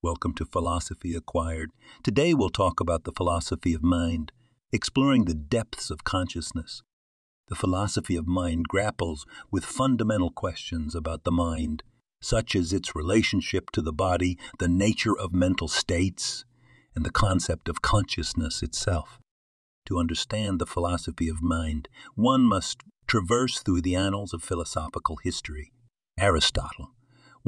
[0.00, 1.70] Welcome to Philosophy Acquired.
[2.04, 4.30] Today we'll talk about the philosophy of mind,
[4.70, 6.84] exploring the depths of consciousness.
[7.48, 11.82] The philosophy of mind grapples with fundamental questions about the mind,
[12.22, 16.44] such as its relationship to the body, the nature of mental states,
[16.94, 19.18] and the concept of consciousness itself.
[19.86, 25.72] To understand the philosophy of mind, one must traverse through the annals of philosophical history.
[26.16, 26.92] Aristotle,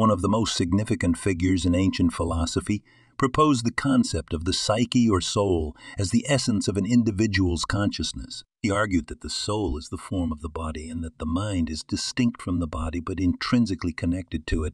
[0.00, 2.82] one of the most significant figures in ancient philosophy,
[3.18, 8.42] proposed the concept of the psyche or soul as the essence of an individual's consciousness.
[8.62, 11.68] He argued that the soul is the form of the body and that the mind
[11.68, 14.72] is distinct from the body but intrinsically connected to it.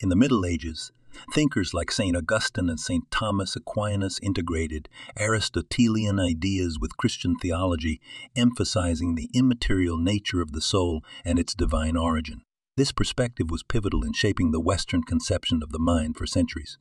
[0.00, 0.90] In the Middle Ages,
[1.34, 2.16] thinkers like St.
[2.16, 3.10] Augustine and St.
[3.10, 4.88] Thomas Aquinas integrated
[5.20, 8.00] Aristotelian ideas with Christian theology,
[8.34, 12.40] emphasizing the immaterial nature of the soul and its divine origin.
[12.76, 16.76] This perspective was pivotal in shaping the Western conception of the mind for centuries.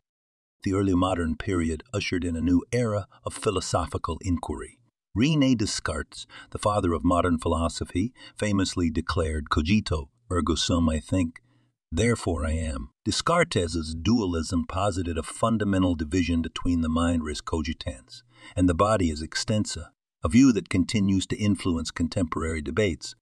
[0.63, 4.77] The early modern period ushered in a new era of philosophical inquiry.
[5.13, 11.41] Rene Descartes, the father of modern philosophy, famously declared cogito, ergo sum, I think,
[11.89, 12.89] therefore I am.
[13.05, 19.23] Descartes' dualism posited a fundamental division between the mind res cogitans and the body res
[19.23, 19.91] extensa,
[20.25, 23.15] a view that continues to influence contemporary debates.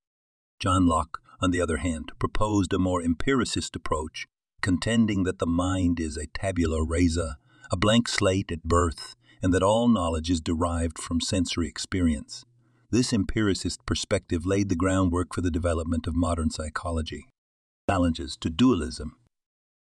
[0.59, 4.25] John Locke on the other hand, proposed a more empiricist approach,
[4.61, 7.37] contending that the mind is a tabula rasa,
[7.69, 12.45] a blank slate at birth, and that all knowledge is derived from sensory experience.
[12.91, 17.27] This empiricist perspective laid the groundwork for the development of modern psychology.
[17.89, 19.17] Challenges to dualism.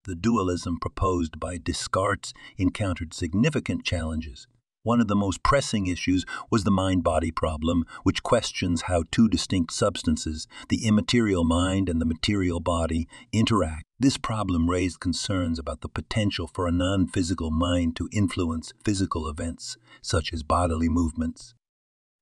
[0.04, 4.48] The dualism proposed by Descartes encountered significant challenges.
[4.84, 9.28] One of the most pressing issues was the mind body problem, which questions how two
[9.28, 13.84] distinct substances, the immaterial mind and the material body, interact.
[14.00, 19.28] This problem raised concerns about the potential for a non physical mind to influence physical
[19.28, 21.54] events, such as bodily movements.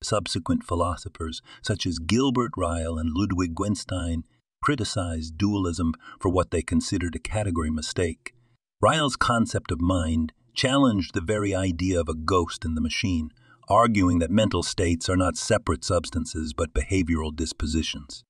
[0.02, 4.24] Subsequent philosophers, such as Gilbert Ryle and Ludwig Wittgenstein,
[4.64, 8.34] criticized dualism for what they considered a category mistake.
[8.82, 13.30] Ryle's concept of mind challenged the very idea of a ghost in the machine,
[13.68, 18.24] arguing that mental states are not separate substances but behavioral dispositions.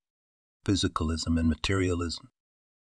[0.66, 2.30] Physicalism and materialism.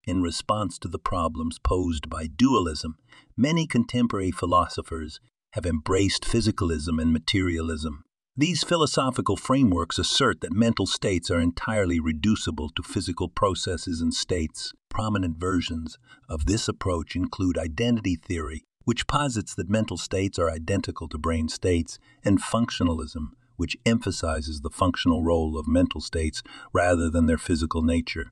[0.07, 2.97] In response to the problems posed by dualism,
[3.35, 5.19] many contemporary philosophers
[5.53, 8.03] have embraced physicalism and materialism.
[8.37, 14.73] These philosophical frameworks assert that mental states are entirely reducible to physical processes and states.
[14.89, 15.97] Prominent versions
[16.27, 21.49] of this approach include identity theory, which posits that mental states are identical to brain
[21.49, 26.41] states, and functionalism, which emphasizes the functional role of mental states
[26.71, 28.31] rather than their physical nature.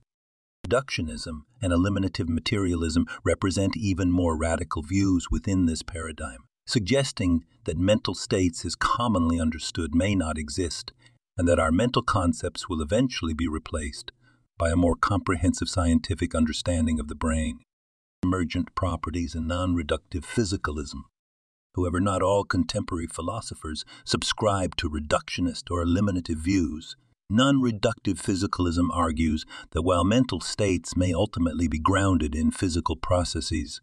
[0.65, 8.13] Reductionism and eliminative materialism represent even more radical views within this paradigm, suggesting that mental
[8.13, 10.93] states as commonly understood may not exist,
[11.37, 14.11] and that our mental concepts will eventually be replaced
[14.57, 17.59] by a more comprehensive scientific understanding of the brain
[18.23, 21.03] emergent properties and non reductive physicalism.
[21.75, 26.95] However, not all contemporary philosophers subscribe to reductionist or eliminative views.
[27.29, 33.81] Non reductive physicalism argues that while mental states may ultimately be grounded in physical processes,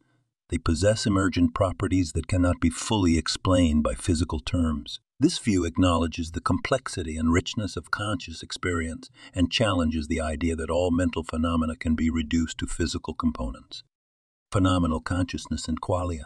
[0.51, 5.01] they possess emergent properties that cannot be fully explained by physical terms.
[5.19, 10.71] This view acknowledges the complexity and richness of conscious experience and challenges the idea that
[10.71, 13.83] all mental phenomena can be reduced to physical components
[14.51, 16.25] phenomenal consciousness and qualia.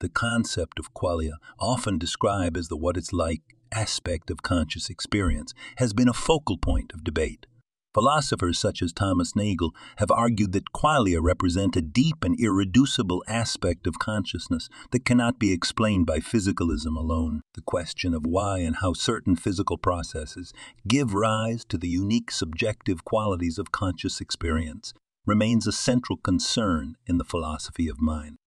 [0.00, 3.42] The concept of qualia, often described as the what it's like
[3.72, 7.46] aspect of conscious experience, has been a focal point of debate.
[7.94, 13.86] Philosophers such as Thomas Nagel have argued that qualia represent a deep and irreducible aspect
[13.86, 17.40] of consciousness that cannot be explained by physicalism alone.
[17.54, 20.52] The question of why and how certain physical processes
[20.86, 24.92] give rise to the unique subjective qualities of conscious experience
[25.26, 28.38] remains a central concern in the philosophy of mind.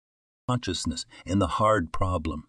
[0.48, 2.48] Consciousness and the hard problem,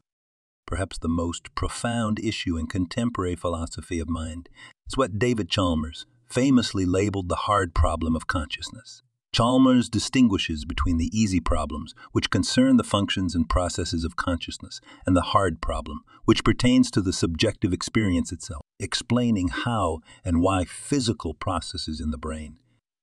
[0.66, 4.48] perhaps the most profound issue in contemporary philosophy of mind,
[4.86, 9.02] is what David Chalmers famously labeled the hard problem of consciousness.
[9.32, 15.16] Chalmers distinguishes between the easy problems, which concern the functions and processes of consciousness, and
[15.16, 21.34] the hard problem, which pertains to the subjective experience itself, explaining how and why physical
[21.34, 22.58] processes in the brain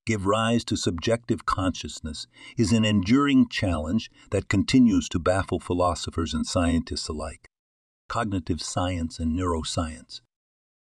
[0.08, 2.26] give rise to subjective consciousness
[2.56, 7.50] is an enduring challenge that continues to baffle philosophers and scientists alike.
[8.08, 10.22] Cognitive science and neuroscience.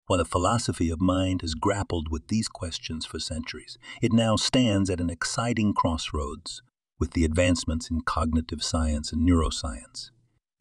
[0.08, 4.90] While the philosophy of mind has grappled with these questions for centuries, it now stands
[4.90, 6.62] at an exciting crossroads.
[7.00, 10.10] with the advancements in cognitive science and neuroscience.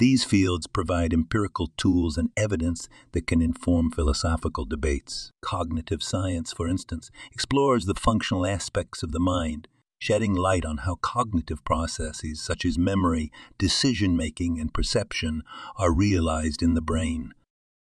[0.04, 5.32] These fields provide empirical tools and evidence that can inform philosophical debates.
[5.42, 9.70] Cognitive science, for instance, explores the functional aspects of the mind,
[10.00, 15.42] shedding light on how cognitive processes such as memory, decision making, and perception
[15.78, 17.32] are realized in the brain.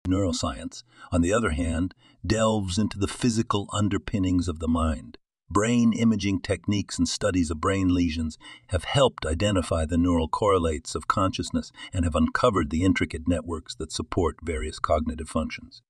[0.09, 1.95] Neuroscience, on the other hand,
[2.27, 5.18] delves into the physical underpinnings of the mind.
[5.51, 8.37] Brain imaging techniques and studies of brain lesions
[8.67, 13.91] have helped identify the neural correlates of consciousness and have uncovered the intricate networks that
[13.91, 15.81] support various cognitive functions.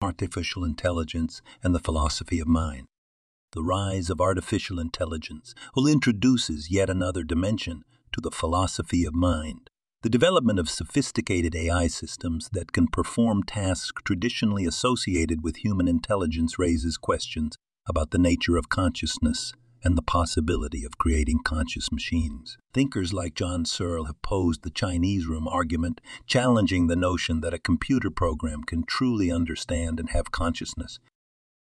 [0.00, 2.86] Artificial intelligence and the philosophy of mind.
[3.52, 7.82] The rise of artificial intelligence will introduces yet another dimension
[8.12, 9.68] to the philosophy of mind.
[10.02, 16.56] The development of sophisticated AI systems that can perform tasks traditionally associated with human intelligence
[16.58, 17.56] raises questions
[17.86, 19.52] about the nature of consciousness
[19.84, 22.56] and the possibility of creating conscious machines.
[22.72, 27.58] Thinkers like John Searle have posed the Chinese room argument, challenging the notion that a
[27.58, 30.98] computer program can truly understand and have consciousness.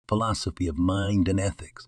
[0.07, 1.87] Philosophy of mind and ethics.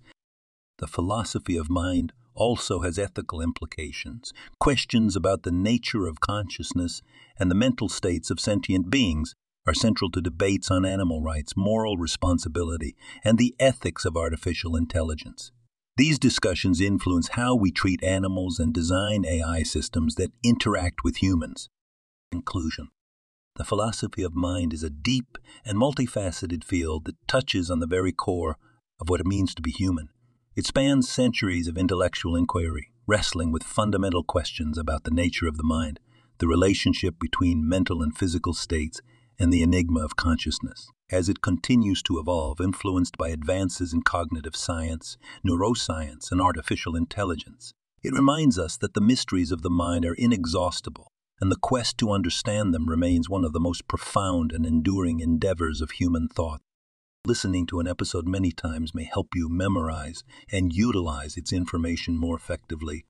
[0.80, 7.04] The philosophy of mind also has ethical implications, questions about the nature of consciousness
[7.38, 11.98] and the mental states of sentient beings, are central to debates on animal rights, moral
[11.98, 15.52] responsibility, and the ethics of artificial intelligence.
[15.96, 21.70] These discussions influence how we treat animals and design AI systems that interact with humans.
[22.32, 22.90] Conclusion
[23.56, 28.12] The philosophy of mind is a deep and multifaceted field that touches on the very
[28.12, 28.58] core
[29.00, 30.10] of what it means to be human.
[30.56, 35.64] It spans centuries of intellectual inquiry, wrestling with fundamental questions about the nature of the
[35.64, 36.00] mind,
[36.40, 39.00] the relationship between mental and physical states,
[39.44, 40.90] and the enigma of consciousness.
[41.12, 47.74] As it continues to evolve, influenced by advances in cognitive science, neuroscience, and artificial intelligence,
[48.02, 51.12] it reminds us that the mysteries of the mind are inexhaustible,
[51.42, 55.82] and the quest to understand them remains one of the most profound and enduring endeavors
[55.82, 56.62] of human thought.
[57.26, 60.24] Listening to an episode many times may help you memorize
[60.54, 63.04] and utilize its information more effectively